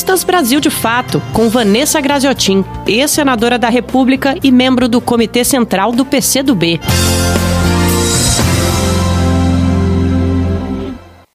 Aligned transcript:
Entrevistas 0.00 0.24
Brasil 0.24 0.60
de 0.60 0.70
Fato, 0.70 1.20
com 1.34 1.50
Vanessa 1.50 2.00
Graziotin, 2.00 2.64
ex-senadora 2.86 3.58
da 3.58 3.68
República 3.68 4.34
e 4.42 4.50
membro 4.50 4.88
do 4.88 4.98
Comitê 4.98 5.44
Central 5.44 5.92
do 5.92 6.06
PCdoB. 6.06 6.80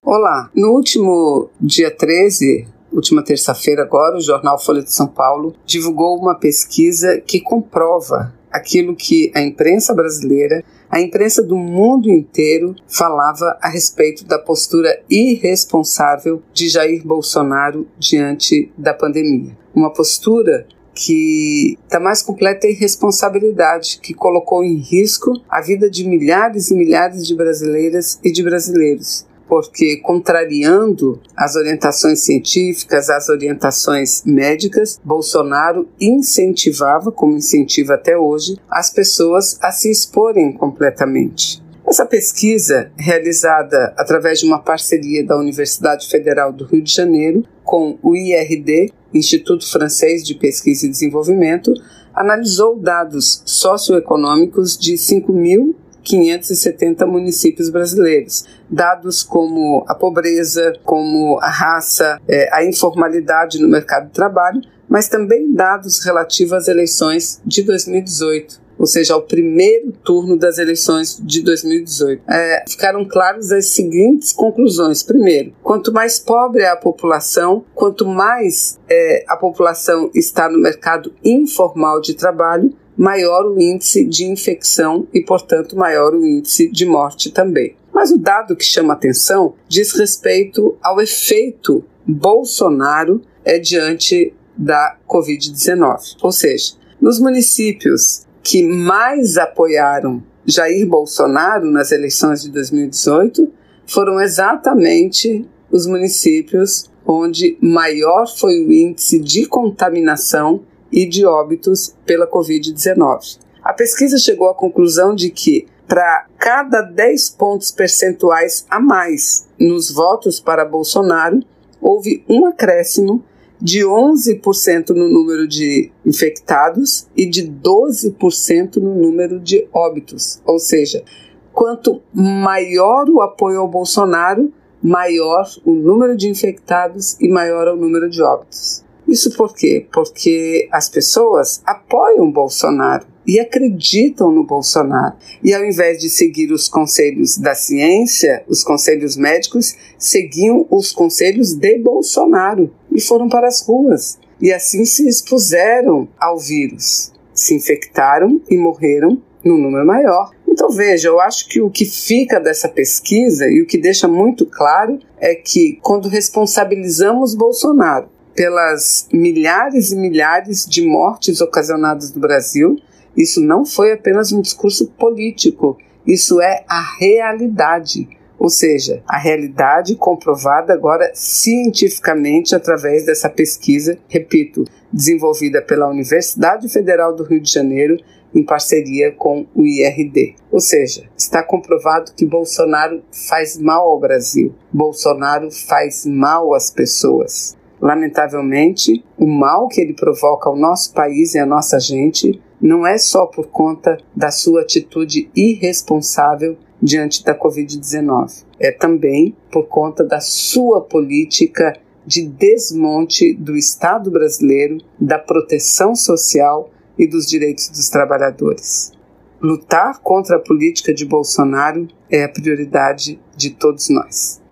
Olá, 0.01 0.49
no 0.55 0.69
último 0.71 1.51
dia 1.61 1.91
13, 1.91 2.67
última 2.91 3.23
terça-feira 3.23 3.83
agora, 3.83 4.17
o 4.17 4.21
jornal 4.21 4.57
Folha 4.57 4.81
de 4.81 4.91
São 4.91 5.05
Paulo 5.05 5.53
divulgou 5.63 6.17
uma 6.17 6.33
pesquisa 6.33 7.21
que 7.21 7.39
comprova 7.39 8.33
aquilo 8.51 8.95
que 8.95 9.31
a 9.35 9.43
imprensa 9.43 9.93
brasileira, 9.93 10.63
a 10.89 11.01
imprensa 11.01 11.41
do 11.41 11.55
mundo 11.55 12.09
inteiro 12.09 12.75
falava 12.87 13.57
a 13.61 13.69
respeito 13.69 14.25
da 14.25 14.39
postura 14.39 15.01
irresponsável 15.09 16.41
de 16.53 16.69
Jair 16.69 17.05
Bolsonaro 17.05 17.87
diante 17.97 18.71
da 18.77 18.93
pandemia. 18.93 19.57
Uma 19.73 19.91
postura 19.91 20.67
que 20.93 21.77
está 21.83 21.99
mais 21.99 22.21
completa 22.21 22.67
irresponsabilidade, 22.67 23.99
que 24.01 24.13
colocou 24.13 24.63
em 24.63 24.77
risco 24.77 25.33
a 25.49 25.59
vida 25.61 25.89
de 25.89 26.07
milhares 26.07 26.71
e 26.71 26.75
milhares 26.75 27.27
de 27.27 27.35
brasileiras 27.35 28.17
e 28.23 28.31
de 28.31 28.41
brasileiros 28.41 29.25
porque 29.47 29.97
contrariando 29.97 31.19
as 31.35 31.55
orientações 31.55 32.21
científicas, 32.21 33.09
as 33.09 33.29
orientações 33.29 34.23
médicas, 34.25 34.99
Bolsonaro 35.03 35.87
incentivava, 35.99 37.11
como 37.11 37.37
incentiva 37.37 37.93
até 37.93 38.17
hoje, 38.17 38.57
as 38.69 38.91
pessoas 38.91 39.57
a 39.61 39.71
se 39.71 39.89
exporem 39.89 40.51
completamente. 40.53 41.63
Essa 41.87 42.05
pesquisa, 42.05 42.91
realizada 42.97 43.93
através 43.95 44.39
de 44.39 44.47
uma 44.47 44.59
parceria 44.59 45.23
da 45.23 45.37
Universidade 45.37 46.07
Federal 46.07 46.51
do 46.51 46.65
Rio 46.65 46.81
de 46.81 46.91
Janeiro 46.91 47.45
com 47.63 47.99
o 48.01 48.15
IRD, 48.15 48.91
Instituto 49.13 49.69
Francês 49.69 50.23
de 50.23 50.33
Pesquisa 50.33 50.87
e 50.87 50.89
Desenvolvimento, 50.89 51.71
analisou 52.13 52.79
dados 52.79 53.43
socioeconômicos 53.45 54.75
de 54.77 54.97
5 54.97 55.31
mil 55.31 55.75
570 56.05 57.05
municípios 57.05 57.69
brasileiros. 57.69 58.45
Dados 58.69 59.23
como 59.23 59.83
a 59.87 59.95
pobreza, 59.95 60.73
como 60.83 61.39
a 61.41 61.49
raça, 61.49 62.21
é, 62.27 62.47
a 62.53 62.63
informalidade 62.63 63.59
no 63.59 63.67
mercado 63.67 64.05
de 64.05 64.13
trabalho, 64.13 64.61
mas 64.87 65.09
também 65.09 65.51
dados 65.51 66.03
relativos 66.05 66.53
às 66.53 66.67
eleições 66.67 67.41
de 67.45 67.63
2018 67.63 68.63
ou 68.77 68.85
seja, 68.85 69.13
ao 69.13 69.21
primeiro 69.21 69.91
turno 70.03 70.37
das 70.37 70.57
eleições 70.57 71.17
de 71.23 71.41
2018. 71.41 72.23
É, 72.29 72.63
ficaram 72.67 73.05
claras 73.05 73.51
as 73.51 73.67
seguintes 73.67 74.33
conclusões. 74.33 75.01
Primeiro, 75.01 75.53
quanto 75.63 75.93
mais 75.93 76.19
pobre 76.19 76.63
é 76.63 76.69
a 76.69 76.75
população, 76.75 77.63
quanto 77.73 78.05
mais 78.05 78.77
é, 78.89 79.23
a 79.27 79.37
população 79.37 80.11
está 80.13 80.49
no 80.49 80.59
mercado 80.59 81.13
informal 81.23 82.01
de 82.01 82.13
trabalho, 82.15 82.75
maior 82.97 83.45
o 83.45 83.59
índice 83.59 84.05
de 84.05 84.25
infecção 84.25 85.07
e, 85.13 85.21
portanto, 85.21 85.75
maior 85.75 86.13
o 86.13 86.25
índice 86.25 86.69
de 86.69 86.85
morte 86.85 87.31
também. 87.31 87.75
Mas 87.93 88.11
o 88.11 88.17
dado 88.17 88.55
que 88.55 88.65
chama 88.65 88.93
atenção 88.93 89.55
diz 89.67 89.93
respeito 89.93 90.77
ao 90.81 91.01
efeito 91.01 91.83
Bolsonaro 92.05 93.21
é 93.43 93.57
diante 93.57 94.33
da 94.57 94.97
Covid-19. 95.07 96.17
Ou 96.21 96.31
seja, 96.31 96.73
nos 96.99 97.19
municípios 97.19 98.25
que 98.41 98.63
mais 98.63 99.37
apoiaram 99.37 100.23
Jair 100.45 100.87
Bolsonaro 100.87 101.71
nas 101.71 101.91
eleições 101.91 102.43
de 102.43 102.51
2018 102.51 103.51
foram 103.87 104.21
exatamente 104.21 105.45
os 105.71 105.87
municípios 105.87 106.89
onde 107.05 107.57
maior 107.61 108.27
foi 108.27 108.59
o 108.59 108.71
índice 108.71 109.19
de 109.19 109.45
contaminação 109.45 110.63
e 110.91 111.05
de 111.05 111.25
óbitos 111.25 111.95
pela 112.05 112.29
Covid-19. 112.29 113.39
A 113.63 113.73
pesquisa 113.73 114.17
chegou 114.17 114.49
à 114.49 114.53
conclusão 114.53 115.15
de 115.15 115.29
que, 115.29 115.67
para 115.87 116.27
cada 116.37 116.81
10 116.81 117.31
pontos 117.31 117.71
percentuais 117.71 118.65
a 118.69 118.79
mais 118.79 119.47
nos 119.59 119.91
votos 119.91 120.39
para 120.39 120.63
Bolsonaro, 120.63 121.43
houve 121.81 122.23
um 122.29 122.45
acréscimo 122.45 123.23
de 123.59 123.79
11% 123.79 124.89
no 124.89 125.09
número 125.09 125.47
de 125.47 125.91
infectados 126.05 127.07
e 127.15 127.25
de 127.25 127.49
12% 127.49 128.75
no 128.77 128.93
número 128.93 129.39
de 129.39 129.67
óbitos. 129.73 130.39
Ou 130.45 130.59
seja, 130.59 131.03
quanto 131.51 132.01
maior 132.13 133.09
o 133.09 133.21
apoio 133.21 133.59
ao 133.59 133.67
Bolsonaro, 133.67 134.53
maior 134.83 135.47
o 135.65 135.73
número 135.73 136.15
de 136.15 136.29
infectados 136.29 137.17
e 137.19 137.27
maior 137.27 137.67
o 137.69 137.75
número 137.75 138.07
de 138.07 138.21
óbitos. 138.21 138.84
Isso 139.07 139.31
por 139.35 139.53
quê? 139.53 139.85
Porque 139.93 140.67
as 140.71 140.89
pessoas 140.89 141.61
apoiam 141.65 142.31
Bolsonaro 142.31 143.05
e 143.25 143.39
acreditam 143.39 144.31
no 144.31 144.43
Bolsonaro. 144.43 145.15
E 145.43 145.53
ao 145.53 145.63
invés 145.63 145.99
de 145.99 146.09
seguir 146.09 146.51
os 146.51 146.67
conselhos 146.67 147.37
da 147.37 147.55
ciência, 147.55 148.43
os 148.47 148.63
conselhos 148.63 149.15
médicos, 149.15 149.75
seguiam 149.97 150.65
os 150.69 150.91
conselhos 150.91 151.53
de 151.53 151.77
Bolsonaro 151.79 152.71
e 152.91 153.01
foram 153.01 153.29
para 153.29 153.47
as 153.47 153.65
ruas. 153.65 154.17
E 154.41 154.51
assim 154.51 154.85
se 154.85 155.07
expuseram 155.07 156.07
ao 156.19 156.37
vírus. 156.37 157.11
Se 157.33 157.55
infectaram 157.55 158.41
e 158.49 158.57
morreram 158.57 159.21
num 159.43 159.57
número 159.57 159.85
maior. 159.85 160.31
Então 160.47 160.69
veja, 160.69 161.09
eu 161.09 161.19
acho 161.19 161.47
que 161.49 161.61
o 161.61 161.69
que 161.69 161.85
fica 161.85 162.39
dessa 162.39 162.69
pesquisa 162.69 163.47
e 163.47 163.61
o 163.61 163.65
que 163.65 163.77
deixa 163.77 164.07
muito 164.07 164.45
claro 164.45 164.99
é 165.19 165.35
que 165.35 165.77
quando 165.81 166.07
responsabilizamos 166.07 167.35
Bolsonaro 167.35 168.09
pelas 168.35 169.07
milhares 169.13 169.91
e 169.91 169.95
milhares 169.95 170.65
de 170.65 170.85
mortes 170.85 171.39
ocasionadas 171.41 172.13
no 172.13 172.19
Brasil. 172.19 172.77
Isso 173.15 173.41
não 173.41 173.65
foi 173.65 173.93
apenas 173.93 174.31
um 174.31 174.41
discurso 174.41 174.87
político, 174.97 175.77
isso 176.05 176.41
é 176.41 176.65
a 176.67 176.81
realidade. 176.99 178.09
Ou 178.37 178.49
seja, 178.49 179.01
a 179.07 179.17
realidade 179.17 179.95
comprovada 179.95 180.73
agora 180.73 181.09
cientificamente 181.13 182.53
através 182.53 183.05
dessa 183.05 183.29
pesquisa, 183.29 183.97
repito, 184.09 184.65
desenvolvida 184.91 185.61
pela 185.61 185.89
Universidade 185.89 186.67
Federal 186.67 187.15
do 187.15 187.23
Rio 187.23 187.39
de 187.39 187.51
Janeiro 187.51 187.97
em 188.35 188.43
parceria 188.43 189.13
com 189.13 189.47
o 189.55 189.65
IRD. 189.65 190.35
Ou 190.51 190.59
seja, 190.59 191.09
está 191.17 191.41
comprovado 191.41 192.11
que 192.13 192.25
Bolsonaro 192.25 193.01
faz 193.29 193.57
mal 193.57 193.87
ao 193.87 193.99
Brasil, 193.99 194.53
Bolsonaro 194.71 195.49
faz 195.49 196.05
mal 196.05 196.53
às 196.53 196.69
pessoas. 196.69 197.55
Lamentavelmente, 197.85 199.05
o 199.15 199.27
mal 199.27 199.67
que 199.67 199.79
ele 199.79 199.93
provoca 199.93 200.49
ao 200.49 200.55
nosso 200.55 200.91
país 200.91 201.35
e 201.35 201.37
à 201.37 201.45
nossa 201.45 201.79
gente 201.79 202.41
não 202.59 202.83
é 202.83 202.97
só 202.97 203.27
por 203.27 203.45
conta 203.49 203.99
da 204.15 204.31
sua 204.31 204.61
atitude 204.61 205.29
irresponsável 205.35 206.57
diante 206.81 207.23
da 207.23 207.37
Covid-19, 207.37 208.43
é 208.59 208.71
também 208.71 209.37
por 209.51 209.67
conta 209.67 210.03
da 210.03 210.19
sua 210.19 210.81
política 210.81 211.77
de 212.03 212.25
desmonte 212.27 213.35
do 213.35 213.55
Estado 213.55 214.09
brasileiro, 214.09 214.79
da 214.99 215.19
proteção 215.19 215.95
social 215.95 216.71
e 216.97 217.05
dos 217.05 217.29
direitos 217.29 217.69
dos 217.69 217.87
trabalhadores. 217.87 218.93
Lutar 219.39 219.99
contra 220.01 220.37
a 220.37 220.41
política 220.41 220.91
de 220.91 221.05
Bolsonaro 221.05 221.87
é 222.09 222.23
a 222.23 222.29
prioridade 222.29 223.21
de 223.37 223.51
todos 223.51 223.89
nós. 223.89 224.43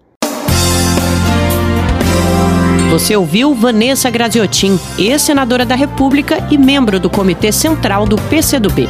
Você 2.93 3.15
ouviu 3.15 3.55
Vanessa 3.55 4.07
Graziotin, 4.11 4.79
ex-senadora 4.99 5.65
da 5.65 5.73
República 5.73 6.47
e 6.51 6.59
membro 6.59 6.99
do 6.99 7.09
Comitê 7.09 7.51
Central 7.51 8.05
do 8.05 8.17
PCdoB. 8.17 8.87